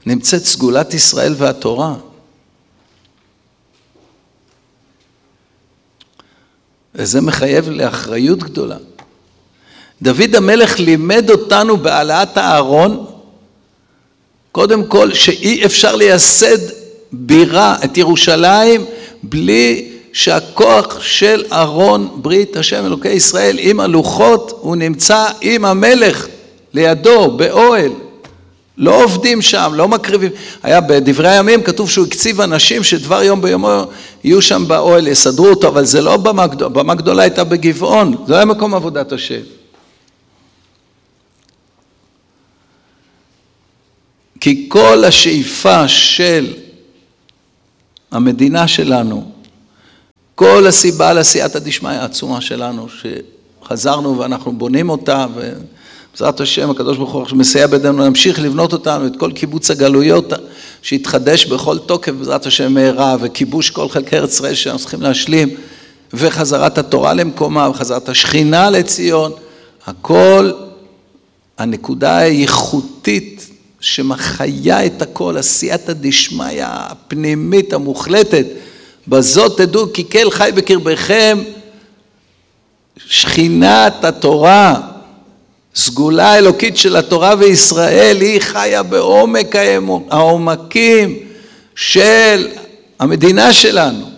נמצאת 0.06 0.46
סגולת 0.46 0.94
ישראל 0.94 1.36
והתורה. 1.38 1.96
וזה 6.96 7.22
מחייב 7.22 7.70
לאחריות 7.70 8.44
גדולה. 8.44 8.78
דוד 10.02 10.36
המלך 10.36 10.80
לימד 10.80 11.30
אותנו 11.30 11.78
בהעלאת 11.78 12.38
הארון, 12.38 13.17
קודם 14.58 14.84
כל 14.86 15.14
שאי 15.14 15.66
אפשר 15.66 15.96
לייסד 15.96 16.58
בירה, 17.12 17.76
את 17.86 17.98
ירושלים, 17.98 18.86
בלי 19.24 19.90
שהכוח 20.14 21.02
של 21.02 21.44
ארון 21.52 22.10
ברית 22.16 22.58
השם 22.58 22.86
אלוקי 22.86 23.10
ישראל 23.10 23.58
עם 23.60 23.80
הלוחות, 23.80 24.60
הוא 24.62 24.76
נמצא 24.76 25.26
עם 25.42 25.66
המלך 25.66 26.28
לידו, 26.74 27.32
באוהל. 27.32 27.92
לא 28.78 29.04
עובדים 29.04 29.42
שם, 29.42 29.72
לא 29.76 29.88
מקריבים. 29.88 30.32
היה 30.64 30.82
בדברי 30.82 31.30
הימים 31.30 31.62
כתוב 31.62 31.90
שהוא 31.90 32.06
הקציב 32.06 32.42
אנשים 32.42 32.84
שדבר 32.84 33.24
יום 33.24 33.42
ביומו 33.42 33.84
יהיו 34.24 34.42
שם 34.42 34.64
באוהל, 34.68 35.08
יסדרו 35.08 35.48
אותו, 35.48 35.68
אבל 35.68 35.86
זה 35.86 36.02
לא 36.02 36.18
במה 36.18 36.48
גדולה, 36.48 36.70
במה 36.70 36.96
גדולה 36.96 37.24
הייתה 37.24 37.44
בגבעון, 37.44 38.16
זה 38.28 38.36
היה 38.36 38.46
מקום 38.46 38.76
עבודת 38.76 39.12
השם. 39.12 39.57
כי 44.48 44.66
כל 44.68 45.04
השאיפה 45.04 45.88
של 45.88 46.54
המדינה 48.12 48.68
שלנו, 48.68 49.32
כל 50.36 50.68
הסיבה 50.68 51.14
לעשייתא 51.14 51.60
דשמיא 51.60 51.92
העצומה 51.92 52.42
שלנו, 52.42 52.88
שחזרנו 53.64 54.18
ואנחנו 54.18 54.52
בונים 54.52 54.90
אותה, 54.90 55.26
בעזרת 56.14 56.40
השם 56.40 56.70
הקדוש 56.70 56.98
ברוך 56.98 57.12
הוא 57.12 57.26
מסייע 57.34 57.68
בידינו 57.68 57.98
להמשיך 57.98 58.40
לבנות 58.40 58.74
אותנו, 58.74 59.08
את 59.08 59.12
כל 59.18 59.32
קיבוץ 59.32 59.72
הגלויות 59.72 60.34
שיתחדש 60.82 61.46
בכל 61.46 61.78
תוקף 61.78 62.12
בעזרת 62.12 62.46
השם 62.46 62.74
מהרה, 62.74 63.16
וכיבוש 63.20 63.70
כל 63.70 63.90
חלקי 63.90 64.18
ארץ 64.18 64.34
ישראל 64.34 64.54
שאנחנו 64.54 64.80
צריכים 64.80 65.02
להשלים, 65.02 65.50
וחזרת 66.14 66.78
התורה 66.78 67.14
למקומה, 67.14 67.70
וחזרת 67.70 68.10
השכינה 68.10 68.70
לציון, 68.70 69.32
הכל 69.86 70.52
הנקודה 71.58 72.18
האיכותית 72.18 73.37
שמחיה 73.80 74.86
את 74.86 75.02
הכל, 75.02 75.38
עשייתא 75.38 75.94
דשמיא 75.94 76.64
הפנימית 76.66 77.74
המוחלטת, 77.74 78.46
בזאת 79.08 79.58
תדעו 79.58 79.94
כי 79.94 80.10
כל 80.10 80.32
חי 80.32 80.52
בקרבכם 80.56 81.38
שכינת 83.06 84.04
התורה 84.04 84.82
סגולה 85.76 86.38
אלוקית 86.38 86.78
של 86.78 86.96
התורה 86.96 87.34
וישראל, 87.40 88.22
היא 88.22 88.42
חיה 88.42 88.84
בעומק 88.84 89.56
העומקים 90.10 91.20
של 91.76 92.48
המדינה 93.00 93.54
שלנו. 93.54 94.10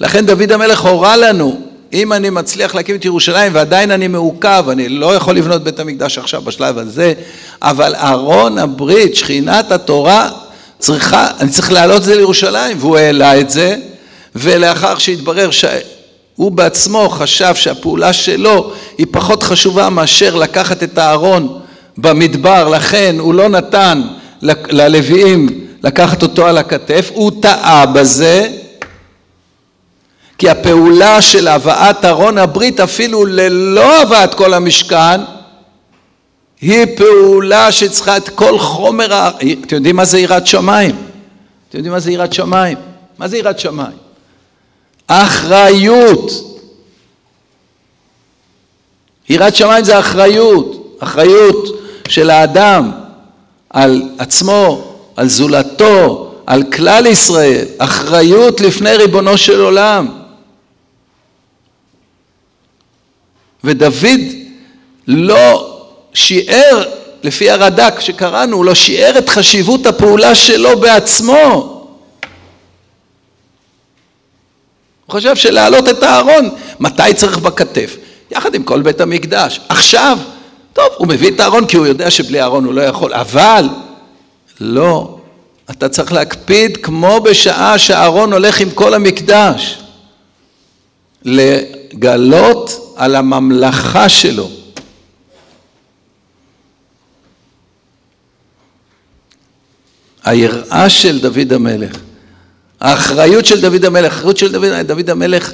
לכן 0.00 0.26
דוד 0.26 0.52
המלך 0.52 0.80
הורה 0.80 1.16
לנו, 1.16 1.69
אם 1.92 2.12
אני 2.12 2.30
מצליח 2.30 2.74
להקים 2.74 2.96
את 2.96 3.04
ירושלים 3.04 3.54
ועדיין 3.54 3.90
אני 3.90 4.08
מעוכב, 4.08 4.64
אני 4.70 4.88
לא 4.88 5.14
יכול 5.14 5.36
לבנות 5.36 5.64
בית 5.64 5.80
המקדש 5.80 6.18
עכשיו 6.18 6.42
בשלב 6.42 6.78
הזה, 6.78 7.12
אבל 7.62 7.94
ארון 7.94 8.58
הברית, 8.58 9.16
שכינת 9.16 9.72
התורה, 9.72 10.30
צריכה, 10.78 11.28
אני 11.40 11.50
צריך 11.50 11.72
להעלות 11.72 11.96
את 11.96 12.02
זה 12.02 12.16
לירושלים, 12.16 12.76
והוא 12.80 12.98
העלה 12.98 13.40
את 13.40 13.50
זה, 13.50 13.76
ולאחר 14.34 14.98
שהתברר 14.98 15.50
ש... 15.50 15.64
הוא 16.36 16.50
בעצמו 16.50 17.08
חשב 17.08 17.54
שהפעולה 17.54 18.12
שלו 18.12 18.72
היא 18.98 19.06
פחות 19.10 19.42
חשובה 19.42 19.88
מאשר 19.88 20.34
לקחת 20.34 20.82
את 20.82 20.98
הארון 20.98 21.60
במדבר, 21.98 22.68
לכן 22.68 23.16
הוא 23.18 23.34
לא 23.34 23.48
נתן 23.48 24.02
ללוויים 24.70 25.48
לקחת 25.82 26.22
אותו 26.22 26.46
על 26.46 26.58
הכתף, 26.58 27.10
הוא 27.14 27.32
טעה 27.42 27.86
בזה, 27.86 28.48
כי 30.40 30.48
הפעולה 30.48 31.22
של 31.22 31.48
הבאת 31.48 32.04
ארון 32.04 32.38
הברית 32.38 32.80
אפילו 32.80 33.26
ללא 33.26 34.02
הבאת 34.02 34.34
כל 34.34 34.54
המשכן 34.54 35.20
היא 36.60 36.86
פעולה 36.96 37.72
שצריכה 37.72 38.16
את 38.16 38.28
כל 38.28 38.58
חומר, 38.58 39.28
אתם 39.36 39.76
יודעים 39.76 39.96
מה 39.96 40.04
זה 40.04 40.20
יראת 40.20 40.46
שמיים? 40.46 40.96
אתם 41.68 41.78
יודעים 41.78 41.92
מה 41.92 42.00
זה 42.00 42.12
יראת 42.12 42.32
שמיים? 42.32 42.76
מה 43.18 43.28
זה 43.28 43.38
יראת 43.38 43.58
שמיים? 43.58 43.96
אחריות. 45.06 46.30
יראת 49.28 49.56
שמיים 49.56 49.84
זה 49.84 49.98
אחריות, 49.98 50.96
אחריות 51.00 51.82
של 52.08 52.30
האדם 52.30 52.90
על 53.70 54.02
עצמו, 54.18 54.94
על 55.16 55.28
זולתו, 55.28 56.32
על 56.46 56.62
כלל 56.62 57.06
ישראל, 57.06 57.64
אחריות 57.78 58.60
לפני 58.60 58.96
ריבונו 58.96 59.38
של 59.38 59.60
עולם. 59.60 60.19
ודוד 63.64 64.20
לא 65.06 65.76
שיער, 66.14 66.84
לפי 67.22 67.50
הרד"ק 67.50 68.00
שקראנו, 68.00 68.56
הוא 68.56 68.64
לא 68.64 68.74
שיער 68.74 69.18
את 69.18 69.28
חשיבות 69.28 69.86
הפעולה 69.86 70.34
שלו 70.34 70.80
בעצמו. 70.80 71.76
הוא 75.06 75.12
חושב 75.12 75.36
שלהעלות 75.36 75.88
את 75.88 76.02
הארון, 76.02 76.50
מתי 76.80 77.14
צריך 77.16 77.38
בכתף? 77.38 77.96
יחד 78.30 78.54
עם 78.54 78.62
כל 78.62 78.82
בית 78.82 79.00
המקדש. 79.00 79.60
עכשיו, 79.68 80.18
טוב, 80.72 80.86
הוא 80.96 81.08
מביא 81.08 81.30
את 81.30 81.40
הארון 81.40 81.66
כי 81.66 81.76
הוא 81.76 81.86
יודע 81.86 82.10
שבלי 82.10 82.40
הארון 82.40 82.64
הוא 82.64 82.74
לא 82.74 82.82
יכול, 82.82 83.14
אבל 83.14 83.68
לא, 84.60 85.18
אתה 85.70 85.88
צריך 85.88 86.12
להקפיד 86.12 86.76
כמו 86.76 87.20
בשעה 87.20 87.78
שהארון 87.78 88.32
הולך 88.32 88.60
עם 88.60 88.70
כל 88.70 88.94
המקדש. 88.94 89.78
לגלות 91.24 92.89
על 93.00 93.16
הממלכה 93.16 94.08
שלו. 94.08 94.50
היראה 100.24 100.88
של 100.88 101.18
דוד 101.20 101.52
המלך 101.52 101.96
האחריות 102.80 103.46
של 103.46 103.60
דוד 103.60 103.84
המלך, 103.84 104.12
האחריות 104.12 104.36
של 104.36 104.52
דוד, 104.52 104.72
דוד 104.86 105.10
המלך, 105.10 105.52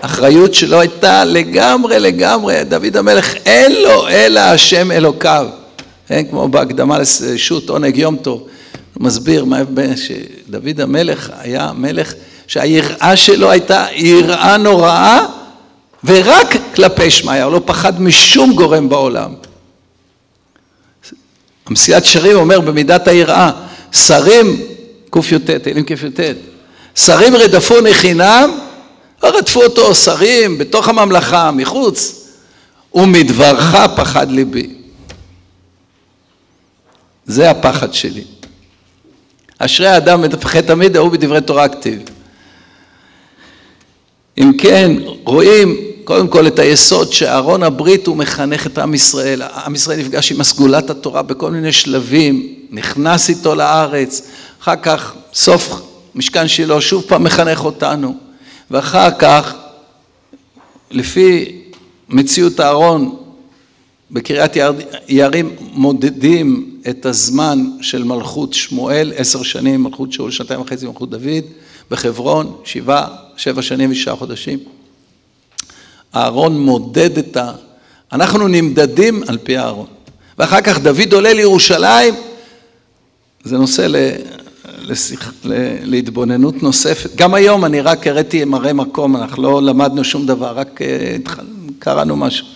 אחריות 0.00 0.54
שלו 0.54 0.80
הייתה 0.80 1.24
לגמרי 1.24 1.98
לגמרי, 1.98 2.64
דוד 2.64 2.96
המלך 2.96 3.34
אין 3.34 3.72
לו 3.72 4.08
אלא 4.08 4.40
השם 4.40 4.92
אלוקיו, 4.92 5.46
כן, 6.08 6.24
כמו 6.30 6.48
בהקדמה 6.48 6.98
לשו"ת 6.98 7.68
עונג 7.68 7.96
יום 7.96 8.16
טוב, 8.16 8.46
הוא 8.94 9.04
מסביר 9.04 9.44
מה 9.44 9.60
שדוד 9.96 10.80
המלך 10.80 11.30
היה 11.38 11.72
מלך 11.72 12.14
שהיראה 12.46 13.16
שלו 13.16 13.50
הייתה 13.50 13.86
יראה 13.92 14.56
נוראה 14.56 15.35
ורק 16.06 16.56
כלפי 16.74 17.10
שמעיה, 17.10 17.44
הוא 17.44 17.52
לא 17.52 17.60
פחד 17.64 18.02
משום 18.02 18.54
גורם 18.54 18.88
בעולם. 18.88 19.34
המסילת 21.66 22.04
שרים 22.04 22.36
אומר 22.36 22.60
במידת 22.60 23.08
היראה, 23.08 23.50
שרים 23.92 24.62
קי"ט, 25.10 25.50
תהילים 25.50 25.84
קי"ט, 25.84 26.20
שרים 26.94 27.36
רדפו 27.36 27.74
מחינם, 27.82 28.58
לא 29.22 29.28
רדפו 29.28 29.62
אותו 29.62 29.94
שרים 29.94 30.58
בתוך 30.58 30.88
הממלכה, 30.88 31.50
מחוץ, 31.50 32.26
ומדברך 32.94 33.76
פחד 33.96 34.30
ליבי. 34.30 34.74
זה 37.26 37.50
הפחד 37.50 37.94
שלי. 37.94 38.24
אשרי 39.58 39.88
האדם 39.88 40.22
מפחד 40.22 40.60
תמיד, 40.60 40.96
ההוא 40.96 41.10
בדברי 41.10 41.40
תורה 41.40 41.68
כתיב. 41.68 42.02
אם 44.38 44.52
כן, 44.58 44.92
רואים 45.24 45.85
קודם 46.06 46.28
כל 46.28 46.46
את 46.46 46.58
היסוד 46.58 47.12
שארון 47.12 47.62
הברית 47.62 48.06
הוא 48.06 48.16
מחנך 48.16 48.66
את 48.66 48.78
עם 48.78 48.94
ישראל. 48.94 49.42
עם 49.42 49.74
ישראל 49.74 49.98
נפגש 49.98 50.32
עם 50.32 50.40
הסגולת 50.40 50.90
התורה 50.90 51.22
בכל 51.22 51.50
מיני 51.50 51.72
שלבים, 51.72 52.54
נכנס 52.70 53.28
איתו 53.28 53.54
לארץ, 53.54 54.22
אחר 54.62 54.76
כך 54.82 55.14
סוף 55.34 55.80
משכן 56.14 56.48
שילה 56.48 56.80
שוב 56.80 57.04
פעם 57.08 57.24
מחנך 57.24 57.64
אותנו, 57.64 58.16
ואחר 58.70 59.08
כך 59.18 59.54
לפי 60.90 61.58
מציאות 62.08 62.60
הארון 62.60 63.16
בקריית 64.10 64.52
יערים 65.08 65.56
מודדים 65.72 66.78
את 66.88 67.06
הזמן 67.06 67.64
של 67.80 68.04
מלכות 68.04 68.54
שמואל, 68.54 69.12
עשר 69.16 69.42
שנים, 69.42 69.82
מלכות 69.82 70.12
שאול, 70.12 70.30
שנתיים 70.30 70.60
וחצי, 70.60 70.86
מלכות 70.86 71.10
דוד, 71.10 71.44
בחברון, 71.90 72.56
שבעה, 72.64 73.08
שבע 73.36 73.62
שנים 73.62 73.90
ושישה 73.90 74.16
חודשים. 74.16 74.75
אהרון 76.16 76.60
מודד 76.60 77.18
את 77.18 77.36
ה... 77.36 77.52
אנחנו 78.12 78.48
נמדדים 78.48 79.22
על 79.28 79.38
פי 79.42 79.58
אהרון. 79.58 79.86
ואחר 80.38 80.60
כך 80.60 80.78
דוד 80.78 81.12
עולה 81.12 81.32
לירושלים, 81.32 82.14
זה 83.44 83.58
נושא 83.58 83.82
ל... 83.82 83.96
לשיח... 84.80 85.32
להתבוננות 85.82 86.62
נוספת. 86.62 87.16
גם 87.16 87.34
היום 87.34 87.64
אני 87.64 87.80
רק 87.80 88.06
הראיתי 88.06 88.44
מראה 88.44 88.72
מקום, 88.72 89.16
אנחנו 89.16 89.42
לא 89.42 89.62
למדנו 89.62 90.04
שום 90.04 90.26
דבר, 90.26 90.52
רק 90.58 90.82
אה, 90.82 91.16
קראנו 91.78 92.16
משהו. 92.16 92.46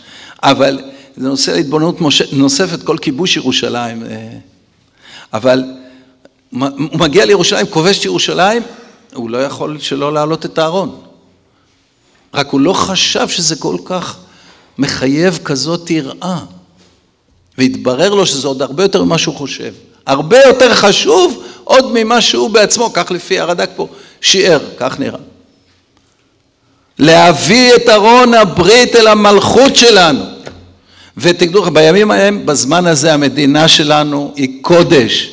אבל 0.43 0.81
זה 1.17 1.29
נושא 1.29 1.51
להתבוננות 1.51 1.97
נוספת, 2.33 2.83
כל 2.83 2.97
כיבוש 3.01 3.37
ירושלים. 3.37 4.03
אה. 4.05 4.29
אבל 5.33 5.65
הוא 6.53 6.99
מגיע 6.99 7.25
לירושלים, 7.25 7.67
כובש 7.67 7.99
את 7.99 8.05
ירושלים, 8.05 8.63
הוא 9.15 9.31
לא 9.31 9.39
יכול 9.39 9.79
שלא 9.79 10.13
להעלות 10.13 10.45
את 10.45 10.59
הארון. 10.59 11.10
רק 12.35 12.51
הוא 12.51 12.61
לא 12.61 12.73
חשב 12.73 13.29
שזה 13.29 13.57
כל 13.57 13.77
כך 13.85 14.17
מחייב 14.79 15.39
כזאת 15.45 15.91
יראה. 15.91 16.39
והתברר 17.59 18.15
לו 18.15 18.27
שזה 18.27 18.49
עוד 18.49 18.63
הרבה 18.63 18.83
יותר 18.83 19.05
ממה 19.05 19.19
שהוא 19.19 19.35
חושב. 19.35 19.73
הרבה 20.07 20.39
יותר 20.47 20.75
חשוב 20.75 21.45
עוד 21.65 21.93
ממה 21.93 22.21
שהוא 22.21 22.51
בעצמו, 22.51 22.91
כך 22.93 23.11
לפי 23.11 23.41
הרד"ק 23.41 23.71
פה, 23.77 23.89
שיער, 24.21 24.61
כך 24.77 25.01
נראה. 25.01 25.19
להביא 26.99 27.75
את 27.75 27.89
ארון 27.89 28.35
הברית 28.35 28.97
אל 28.97 29.07
המלכות 29.07 29.77
שלנו. 29.77 30.25
ותדעו 31.17 31.63
לכם, 31.63 31.75
בימים 31.75 32.11
ההם, 32.11 32.47
בזמן 32.47 32.87
הזה 32.87 33.15
המדינה 33.15 33.69
שלנו 33.69 34.33
היא 34.37 34.63
קודש. 34.63 35.31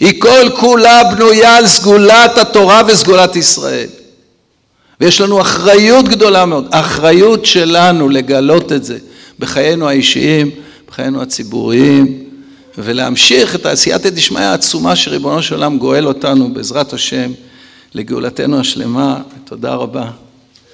היא 0.00 0.20
כל 0.20 0.50
כולה 0.60 1.04
בנויה 1.04 1.56
על 1.56 1.66
סגולת 1.66 2.38
התורה 2.38 2.82
וסגולת 2.86 3.36
ישראל. 3.36 3.88
ויש 5.00 5.20
לנו 5.20 5.40
אחריות 5.40 6.08
גדולה 6.08 6.46
מאוד, 6.46 6.66
אחריות 6.70 7.46
שלנו 7.46 8.08
לגלות 8.08 8.72
את 8.72 8.84
זה 8.84 8.98
בחיינו 9.38 9.88
האישיים, 9.88 10.50
בחיינו 10.88 11.22
הציבוריים, 11.22 12.22
ולהמשיך 12.78 13.54
את 13.54 13.66
העשייתא 13.66 14.10
דשמיא 14.10 14.40
העצומה 14.40 14.96
שריבונו 14.96 15.42
של 15.42 15.54
עולם 15.54 15.78
גואל 15.78 16.06
אותנו 16.06 16.54
בעזרת 16.54 16.92
השם 16.92 17.30
לגאולתנו 17.94 18.60
השלמה. 18.60 19.20
תודה 19.44 19.74
רבה. 19.74 20.10